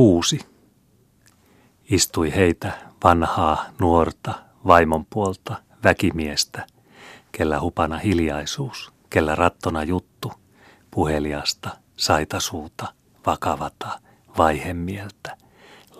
[0.00, 0.38] Kuusi.
[1.90, 2.72] Istui heitä
[3.04, 4.34] vanhaa, nuorta,
[4.66, 6.66] vaimon puolta, väkimiestä,
[7.32, 10.32] kellä hupana hiljaisuus, kellä rattona juttu,
[10.90, 12.86] puheliasta, saitasuuta,
[13.26, 14.00] vakavata,
[14.38, 15.36] vaihemieltä,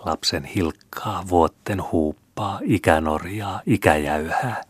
[0.05, 4.63] lapsen hilkkaa, vuotten huuppaa, ikänorjaa, ikäjäyhää,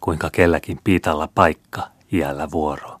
[0.00, 3.00] kuinka kelläkin piitalla paikka, iällä vuoro.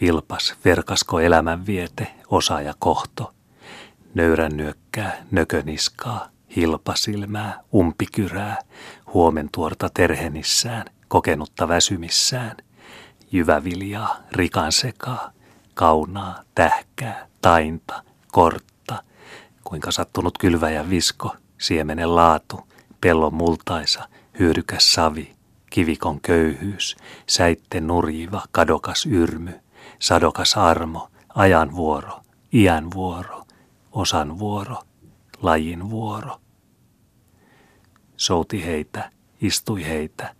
[0.00, 3.32] Vilpas, verkasko elämänviete, osa ja kohto.
[4.14, 8.58] Nöyrän nyökkää, nököniskaa, hilpasilmää, umpikyrää,
[9.14, 12.56] huomentuorta terhenissään, kokenutta väsymissään.
[13.32, 15.32] Jyväviljaa, rikan sekaa,
[15.74, 18.02] kaunaa, tähkää, tainta,
[18.32, 19.02] kortta.
[19.64, 22.60] Kuinka sattunut kylväjän visko, siemenen laatu,
[23.00, 25.34] pellon multaisa, hyödykäs savi,
[25.70, 29.60] kivikon köyhyys, säitte nurjiva, kadokas yrmy,
[29.98, 32.20] sadokas armo, ajan vuoro,
[32.52, 33.41] iän vuoro,
[33.92, 34.76] osan vuoro,
[35.42, 36.40] lajin vuoro.
[38.16, 40.34] Souti heitä, istui heitä,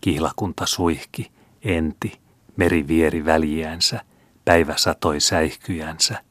[0.00, 1.32] kihlakunta suihki,
[1.62, 2.20] enti,
[2.56, 4.00] meri vieri väliänsä,
[4.44, 6.24] päivä satoi säihkyjänsä,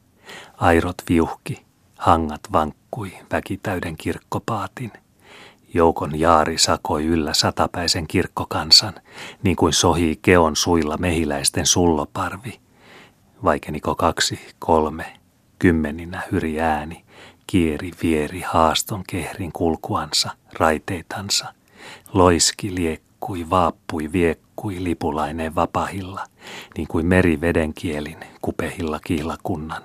[0.56, 4.92] airot viuhki, hangat vankkui väkitäyden kirkkopaatin–
[5.74, 8.94] Joukon jaari sakoi yllä satapäisen kirkkokansan,
[9.42, 12.60] niin kuin sohii keon suilla mehiläisten sulloparvi.
[13.44, 15.19] Vaikeniko kaksi, kolme,
[15.60, 17.04] kymmeninä hyri ääni,
[17.46, 21.54] kieri vieri haaston kehrin kulkuansa, raiteitansa.
[22.12, 26.24] Loiski liekkui, vaappui, viekkui lipulaineen vapahilla,
[26.76, 29.82] niin kuin meri vedenkielin kupehilla kihlakunnan.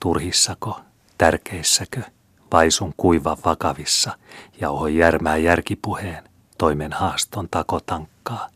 [0.00, 0.80] Turhissako,
[1.18, 2.02] tärkeissäkö,
[2.50, 4.18] Paisun kuiva vakavissa,
[4.60, 6.24] jauhoi järmää järkipuheen,
[6.58, 8.48] toimen haaston takotankkaa.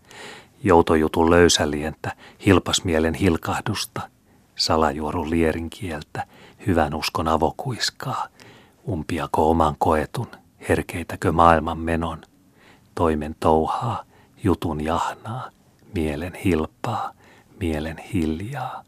[0.65, 2.13] Joutojutun löysälientä,
[2.47, 4.01] hilpasmielen hilkahdusta,
[4.57, 6.27] salajuorun lierin kieltä,
[6.67, 8.29] hyvän uskon avokuiskaa,
[8.89, 10.29] umpiako oman koetun,
[10.69, 12.23] herkeitäkö maailman menon,
[12.95, 14.05] toimen touhaa,
[14.45, 15.51] jutun jahnaa,
[15.95, 17.13] mielen hilpaa,
[17.61, 18.85] mielen hiljaa,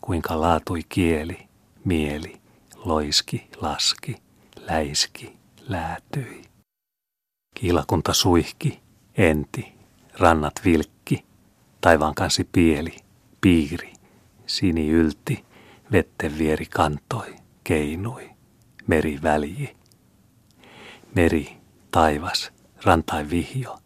[0.00, 1.48] kuinka laatui kieli,
[1.84, 2.40] mieli,
[2.84, 4.16] loiski, laski–
[4.68, 5.36] läiski,
[5.68, 6.42] läätyi.
[7.54, 8.80] Kiilakunta suihki,
[9.16, 9.72] enti,
[10.18, 11.24] rannat vilkki,
[11.80, 12.96] taivaan kansi pieli,
[13.40, 13.92] piiri,
[14.46, 15.44] sini ylti,
[15.92, 18.30] vetten vieri kantoi, keinui,
[18.86, 19.76] meri välji.
[21.14, 21.56] Meri,
[21.90, 22.52] taivas,
[22.84, 23.78] rantai vihjo,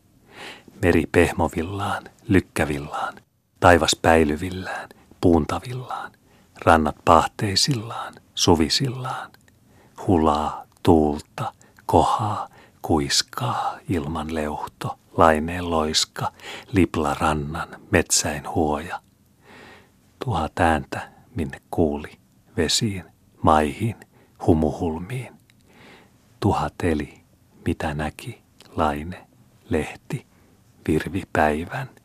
[0.83, 3.15] meri pehmovillaan, lykkävillaan,
[3.61, 4.89] taivas päilyvillään,
[5.21, 6.13] puuntavillaan,
[6.65, 9.31] rannat pahteisillaan, suvisillaan,
[10.07, 11.53] hulaa, tuulta,
[11.87, 12.49] kohaa,
[12.83, 16.33] kuiskaa, ilman leuhto, laineen loiska,
[16.73, 19.01] lipla rannan, metsäin huoja.
[20.25, 22.13] Tuhat ääntä, minne kuuli,
[22.57, 23.05] vesiin,
[23.43, 23.97] maihin,
[24.47, 25.33] humuhulmiin.
[26.41, 27.15] Tuhat eli,
[27.67, 28.43] mitä näki,
[28.77, 29.27] laine,
[29.71, 30.27] lehti,
[30.89, 31.91] virvi päivän–